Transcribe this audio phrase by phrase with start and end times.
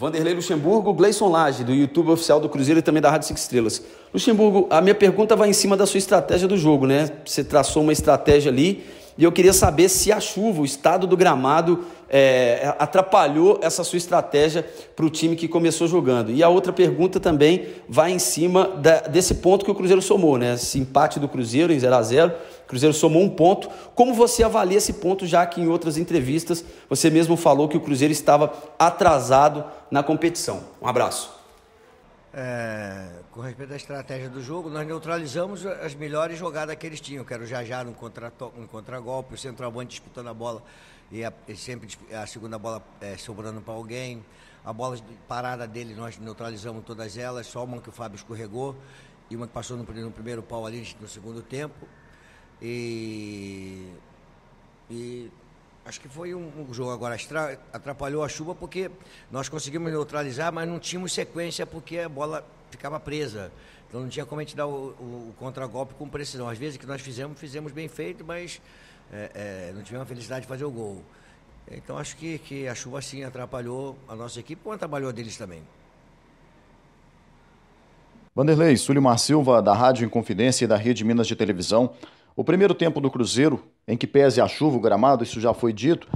[0.00, 3.82] Vanderlei Luxemburgo, Gleison Lage, do YouTube oficial do Cruzeiro e também da Rádio Cinco Estrelas.
[4.14, 7.10] Luxemburgo, a minha pergunta vai em cima da sua estratégia do jogo, né?
[7.22, 8.82] Você traçou uma estratégia ali
[9.18, 13.96] e eu queria saber se a chuva, o estado do gramado, é, atrapalhou essa sua
[13.96, 16.32] estratégia para o time que começou jogando.
[16.32, 20.36] E a outra pergunta também vai em cima da, desse ponto que o Cruzeiro somou,
[20.36, 20.54] né?
[20.54, 22.32] Esse empate do Cruzeiro em 0 a 0
[22.64, 23.68] o Cruzeiro somou um ponto.
[23.94, 27.80] Como você avalia esse ponto, já que em outras entrevistas você mesmo falou que o
[27.80, 30.60] Cruzeiro estava atrasado na competição?
[30.82, 31.39] Um abraço.
[32.32, 37.24] É, com respeito à estratégia do jogo, nós neutralizamos as melhores jogadas que eles tinham,
[37.24, 40.62] que era o Jajá no contra-golpe, contra o centroavante disputando a bola
[41.10, 44.24] e, a, e sempre a segunda bola é, sobrando para alguém.
[44.64, 48.76] A bola parada dele, nós neutralizamos todas elas, só uma que o Fábio escorregou
[49.28, 51.88] e uma que passou no, no primeiro pau ali no segundo tempo.
[52.62, 53.90] E
[55.90, 57.16] acho que foi um, um jogo agora
[57.72, 58.88] atrapalhou a chuva porque
[59.30, 63.50] nós conseguimos neutralizar, mas não tínhamos sequência porque a bola ficava presa.
[63.88, 66.48] Então não tinha como a gente dar o, o, o contragolpe com precisão.
[66.48, 68.62] Às vezes que nós fizemos, fizemos bem feito, mas
[69.12, 71.02] é, é, não tivemos a felicidade de fazer o gol.
[71.68, 75.62] Então acho que, que a chuva sim atrapalhou a nossa equipe, atrapalhou a deles também.
[78.32, 81.94] Vanderlei, Sulimar Silva, da Rádio Inconfidência e da Rede Minas de Televisão.
[82.36, 85.72] O primeiro tempo do Cruzeiro, em que pese a chuva, o gramado, isso já foi
[85.72, 86.06] dito,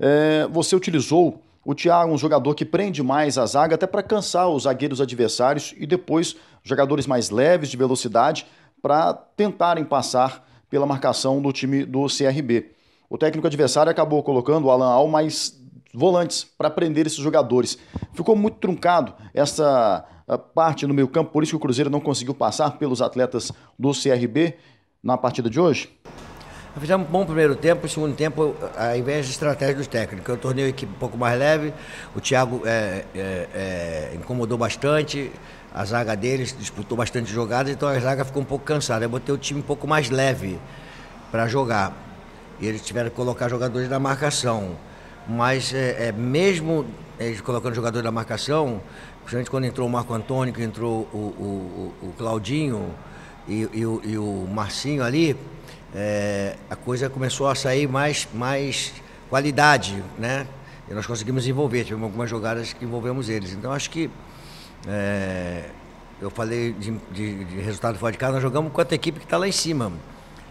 [0.00, 4.48] é, você utilizou o Thiago, um jogador que prende mais a zaga, até para cansar
[4.48, 8.46] os zagueiros adversários e depois jogadores mais leves de velocidade
[8.82, 12.72] para tentarem passar pela marcação do time do CRB.
[13.08, 15.60] O técnico adversário acabou colocando o Alan Al mais
[15.92, 17.78] volantes para prender esses jogadores.
[18.14, 20.04] Ficou muito truncado essa
[20.54, 23.92] parte no meio campo, por isso que o Cruzeiro não conseguiu passar pelos atletas do
[23.92, 24.56] CRB
[25.02, 25.90] na partida de hoje?
[26.78, 30.28] Fizemos um bom primeiro tempo, segundo tempo, ao invés de estratégia dos técnicos.
[30.28, 31.74] Eu tornei a equipe um pouco mais leve,
[32.14, 35.32] o Thiago é, é, é, incomodou bastante,
[35.74, 39.04] a zaga deles disputou bastante jogadas, então a zaga ficou um pouco cansada.
[39.04, 40.60] Eu botei o time um pouco mais leve
[41.32, 41.92] para jogar.
[42.60, 44.76] E eles tiveram que colocar jogadores da marcação.
[45.28, 46.86] Mas é, é, mesmo
[47.18, 48.80] eles colocando jogadores da marcação,
[49.24, 52.94] principalmente quando entrou o Marco Antônio, que entrou o, o, o, o Claudinho
[53.48, 55.36] e, e, e, o, Marcinho ali,
[55.94, 58.92] é, a coisa começou a sair mais, mais
[59.28, 60.46] qualidade, né?
[60.88, 63.52] E nós conseguimos envolver, tivemos algumas jogadas que envolvemos eles.
[63.52, 64.10] Então acho que
[64.86, 65.64] é,
[66.20, 69.24] eu falei de, de, de, resultado fora de casa, nós jogamos com a equipe que
[69.24, 69.92] está lá em cima.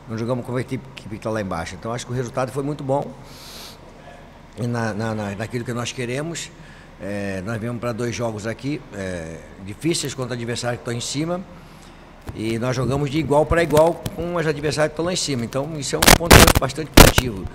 [0.07, 1.75] Não jogamos com a equipe que está lá embaixo.
[1.75, 3.11] Então acho que o resultado foi muito bom.
[4.57, 6.51] Na, na, na, naquilo que nós queremos.
[7.01, 11.41] É, nós viemos para dois jogos aqui, é, difíceis contra adversários que estão em cima.
[12.35, 15.43] E nós jogamos de igual para igual com os adversários que estão lá em cima.
[15.43, 17.45] Então isso é um ponto bastante positivo.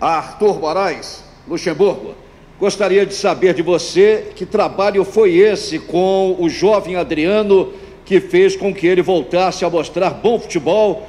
[0.00, 2.14] Arthur Moraes, Luxemburgo.
[2.58, 7.72] Gostaria de saber de você que trabalho foi esse com o jovem Adriano
[8.04, 11.08] que fez com que ele voltasse a mostrar bom futebol,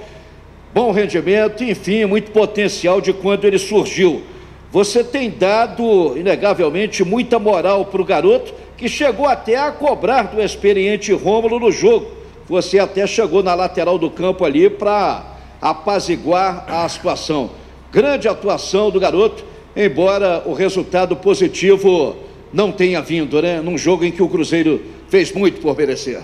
[0.74, 4.24] bom rendimento, enfim, muito potencial de quando ele surgiu.
[4.72, 10.42] Você tem dado, inegavelmente, muita moral para o garoto que chegou até a cobrar do
[10.42, 12.12] experiente Rômulo no jogo.
[12.48, 15.24] Você até chegou na lateral do campo ali para
[15.62, 17.52] apaziguar a situação.
[17.92, 22.16] Grande atuação do garoto embora o resultado positivo
[22.54, 23.60] não tenha vindo, né?
[23.60, 26.22] Num jogo em que o Cruzeiro fez muito por merecer.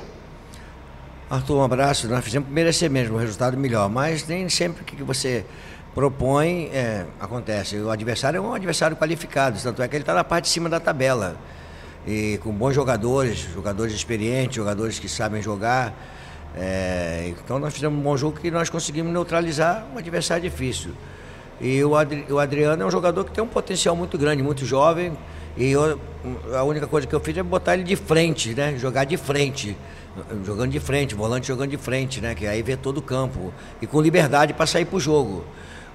[1.30, 2.08] Arthur, um abraço.
[2.08, 5.46] Nós fizemos por merecer mesmo, o resultado melhor, mas nem sempre que você
[5.94, 7.78] propõe é, acontece.
[7.78, 10.70] O adversário é um adversário qualificado, tanto é que ele está na parte de cima
[10.70, 11.36] da tabela.
[12.06, 15.94] E com bons jogadores, jogadores experientes, jogadores que sabem jogar.
[16.56, 20.92] É, então nós fizemos um bom jogo que nós conseguimos neutralizar um adversário difícil.
[21.62, 24.66] E o, Adri, o Adriano é um jogador que tem um potencial muito grande, muito
[24.66, 25.16] jovem.
[25.56, 26.00] E eu,
[26.58, 28.76] a única coisa que eu fiz é botar ele de frente, né?
[28.78, 29.78] Jogar de frente.
[30.44, 32.34] Jogando de frente, volante jogando de frente, né?
[32.34, 33.54] Que aí vê todo o campo.
[33.80, 35.46] E com liberdade para sair para o jogo.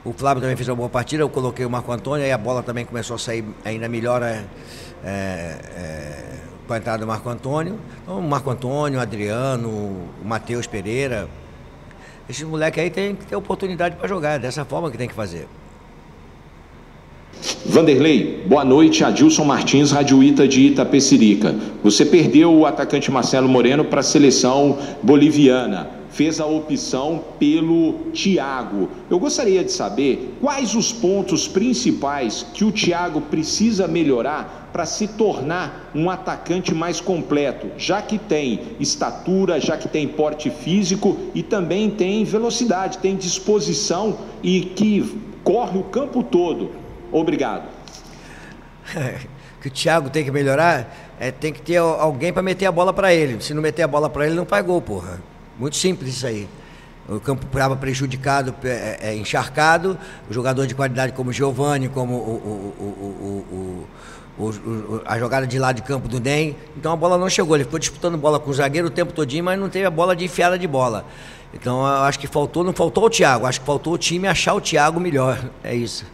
[0.07, 2.63] O Flávio também fez uma boa partida, eu coloquei o Marco Antônio, aí a bola
[2.63, 4.45] também começou a sair ainda melhor é,
[5.05, 6.25] é, é
[6.65, 7.77] com a entrada do Marco Antônio.
[8.05, 11.29] Então, o Marco Antônio, o Adriano, o Matheus Pereira,
[12.31, 15.15] esses moleques aí têm que ter oportunidade para jogar, é dessa forma que tem que
[15.15, 15.49] fazer.
[17.67, 19.03] Vanderlei, boa noite.
[19.03, 21.53] Adilson Martins, Radioíta de Itapecerica.
[21.83, 25.91] Você perdeu o atacante Marcelo Moreno para a seleção boliviana.
[26.17, 28.89] Fez a opção pelo Thiago.
[29.11, 35.09] Eu gostaria de saber quais os pontos principais que o Thiago precisa melhorar para se
[35.09, 41.43] tornar um atacante mais completo, já que tem estatura, já que tem porte físico e
[41.43, 46.71] também tem velocidade, tem disposição e que corre o campo todo.
[47.13, 47.69] Obrigado.
[49.61, 52.95] que o Thiago tem que melhorar é tem que ter alguém para meter a bola
[52.95, 53.43] para ele.
[53.43, 55.21] Se não meter a bola para ele, não faz gol, porra.
[55.59, 56.49] Muito simples isso aí.
[57.09, 59.97] O campo estava prejudicado, é, é, encharcado.
[60.29, 63.87] O jogador de qualidade como o Giovani, como o,
[64.39, 66.57] o, o, a jogada de lado de campo do NEM.
[66.77, 67.57] Então a bola não chegou.
[67.57, 70.17] Ele ficou disputando bola com o zagueiro o tempo todinho, mas não teve a bola
[70.17, 71.05] de enfiada de bola.
[71.55, 74.55] Então eu acho que faltou, não faltou o Thiago, acho que faltou o time achar
[74.55, 75.39] o Thiago melhor.
[75.63, 76.05] É isso.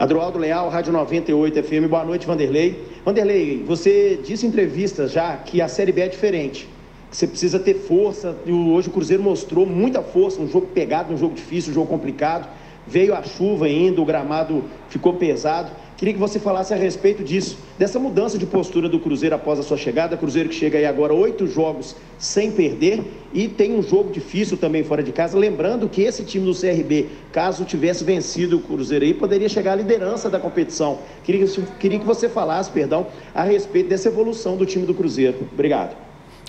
[0.00, 1.86] Adroaldo Leal, Rádio 98 FM.
[1.90, 2.88] Boa noite, Vanderlei.
[3.04, 6.66] Vanderlei, você disse em entrevistas já que a Série B é diferente
[7.10, 8.36] você precisa ter força.
[8.46, 12.48] Hoje o Cruzeiro mostrou muita força, um jogo pegado, um jogo difícil, um jogo complicado.
[12.86, 15.70] Veio a chuva ainda, o gramado ficou pesado.
[15.96, 19.62] Queria que você falasse a respeito disso, dessa mudança de postura do Cruzeiro após a
[19.62, 20.16] sua chegada.
[20.16, 23.04] Cruzeiro que chega aí agora oito jogos sem perder
[23.34, 25.38] e tem um jogo difícil também fora de casa.
[25.38, 29.76] Lembrando que esse time do CRB, caso tivesse vencido o Cruzeiro aí, poderia chegar à
[29.76, 31.00] liderança da competição.
[31.22, 31.46] Queria,
[31.78, 35.46] queria que você falasse, perdão, a respeito dessa evolução do time do Cruzeiro.
[35.52, 35.94] Obrigado.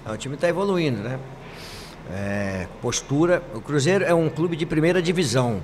[0.09, 1.19] O time está evoluindo, né?
[2.09, 3.43] É, postura.
[3.53, 5.61] O Cruzeiro é um clube de primeira divisão,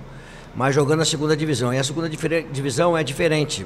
[0.57, 1.71] mas jogando na segunda divisão.
[1.71, 3.63] E a segunda divisão é diferente.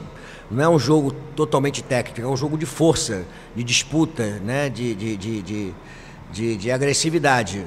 [0.51, 3.23] Não é um jogo totalmente técnico, é um jogo de força,
[3.55, 4.67] de disputa, né?
[4.67, 5.73] de, de, de, de,
[6.33, 7.65] de, de agressividade.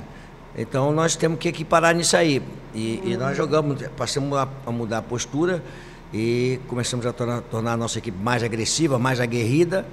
[0.55, 2.43] Então nós temos que equiparar nisso aí.
[2.75, 5.65] E, nós jogamos, passamos a, a, mudar a postura
[6.13, 9.87] e começamos a tornar, a nossa equipe mais agressiva, mais aguerrida.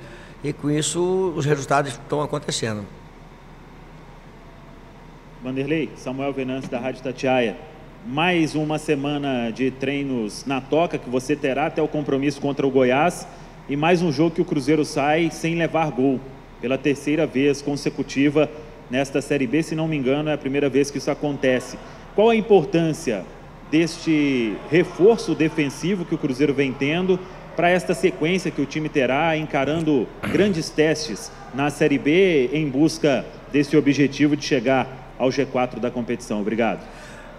[0.44, 2.86] E com isso os resultados estão acontecendo.
[5.42, 7.72] Vanderlei, Samuel Venâncio da Rádio Tatiaia.
[8.06, 12.72] Mais uma semana de treinos na toca que você terá até o compromisso contra o
[12.72, 13.28] Goiás
[13.70, 16.20] e mais um jogo que o Cruzeiro sai sem levar gol
[16.60, 18.50] pela terceira vez consecutiva
[18.90, 21.78] nesta Série B, se não me engano, é a primeira vez que isso acontece.
[22.16, 23.24] Qual a importância
[23.70, 27.20] deste reforço defensivo que o Cruzeiro vem tendo
[27.56, 33.24] para esta sequência que o time terá encarando grandes testes na Série B em busca
[33.52, 36.42] desse objetivo de chegar ao G4 da competição?
[36.42, 36.82] Obrigado.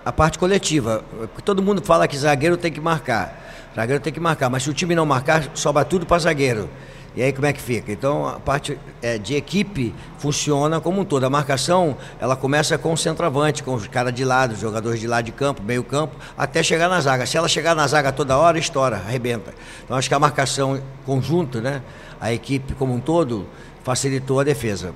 [0.04, 1.04] A parte coletiva.
[1.44, 3.70] Todo mundo fala que zagueiro tem que marcar.
[3.74, 6.68] Zagueiro tem que marcar, mas se o time não marcar, sobra tudo para zagueiro.
[7.14, 7.92] E aí como é que fica?
[7.92, 11.24] Então a parte é, de equipe funciona como um todo.
[11.24, 15.06] A marcação ela começa com o centroavante, com os caras de lado, os jogadores de
[15.06, 17.26] lado de campo, meio campo, até chegar na zaga.
[17.26, 19.52] Se ela chegar na zaga toda hora, estoura, arrebenta.
[19.84, 21.82] Então acho que a marcação conjunto, né,
[22.18, 23.46] a equipe como um todo,
[23.84, 24.94] facilitou a defesa.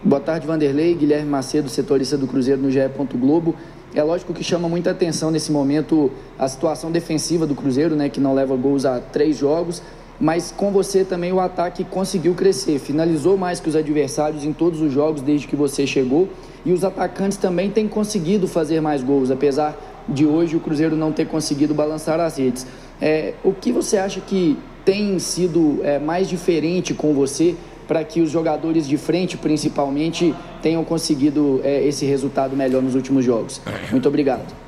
[0.00, 0.94] Boa tarde, Vanderlei.
[0.94, 2.78] Guilherme Macedo, setorista do Cruzeiro no GE.
[3.14, 3.56] Globo.
[3.92, 8.20] É lógico que chama muita atenção nesse momento a situação defensiva do Cruzeiro, né, que
[8.20, 9.82] não leva gols a três jogos,
[10.20, 14.80] mas com você também o ataque conseguiu crescer, finalizou mais que os adversários em todos
[14.80, 16.28] os jogos desde que você chegou
[16.64, 19.76] e os atacantes também têm conseguido fazer mais gols, apesar
[20.08, 22.66] de hoje o Cruzeiro não ter conseguido balançar as redes.
[23.00, 27.56] É, o que você acha que tem sido é, mais diferente com você
[27.88, 33.24] para que os jogadores de frente, principalmente, tenham conseguido é, esse resultado melhor nos últimos
[33.24, 33.60] jogos.
[33.90, 34.67] Muito obrigado.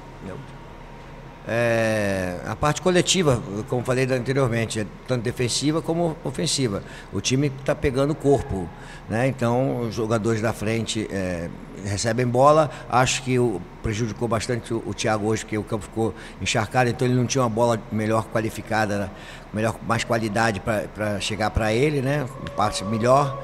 [1.52, 6.80] É, a parte coletiva, como falei anteriormente, é tanto defensiva como ofensiva.
[7.12, 8.68] O time está pegando corpo,
[9.08, 9.26] né?
[9.26, 11.50] então os jogadores da frente é,
[11.84, 12.70] recebem bola.
[12.88, 17.08] Acho que o, prejudicou bastante o, o Thiago hoje, porque o campo ficou encharcado, então
[17.08, 19.10] ele não tinha uma bola melhor qualificada, né?
[19.52, 22.28] melhor, mais qualidade para chegar para ele, né?
[22.56, 23.42] parte melhor.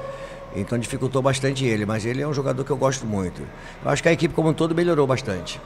[0.55, 3.41] Então dificultou bastante ele, mas ele é um jogador que eu gosto muito.
[3.83, 5.59] Eu acho que a equipe como um todo melhorou bastante.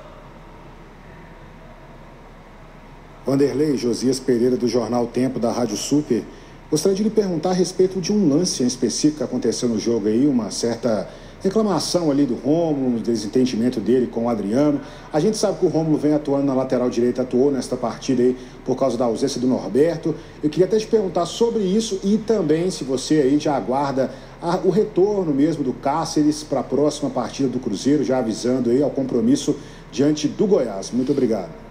[3.25, 6.23] Vanderlei Josias Pereira, do Jornal Tempo, da Rádio Super.
[6.71, 10.07] Gostaria de lhe perguntar a respeito de um lance em específico que aconteceu no jogo
[10.07, 11.07] aí, uma certa
[11.43, 14.81] reclamação ali do Rômulo, um desentendimento dele com o Adriano.
[15.11, 18.35] A gente sabe que o Rômulo vem atuando na lateral direita, atuou nesta partida aí
[18.63, 20.15] por causa da ausência do Norberto.
[20.41, 24.11] Eu queria até te perguntar sobre isso e também se você aí já aguarda
[24.41, 28.81] a, o retorno mesmo do Cáceres para a próxima partida do Cruzeiro, já avisando aí
[28.81, 29.55] ao compromisso
[29.91, 30.91] diante do Goiás.
[30.91, 31.70] Muito obrigado.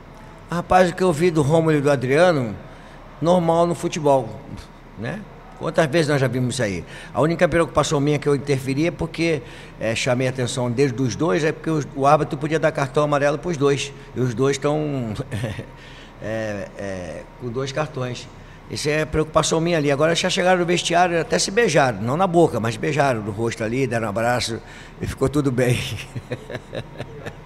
[0.50, 2.56] Rapaz, o que eu vi do Romulo e do Adriano,
[3.22, 4.28] normal no futebol,
[4.98, 5.20] né?
[5.60, 6.84] Quantas vezes nós já vimos isso aí?
[7.14, 9.42] A única preocupação minha que eu interferi é porque
[9.78, 13.04] é, chamei a atenção desde dos dois, é porque o, o árbitro podia dar cartão
[13.04, 13.92] amarelo para os dois.
[14.16, 15.14] E os dois estão
[16.20, 18.26] é, é, com dois cartões.
[18.68, 19.92] Isso é preocupação minha ali.
[19.92, 23.62] Agora já chegaram no vestiário, até se beijaram, não na boca, mas beijaram no rosto
[23.62, 24.60] ali, deram um abraço
[25.00, 25.78] e ficou tudo bem.